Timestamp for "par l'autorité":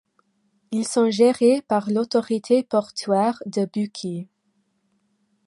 1.61-2.63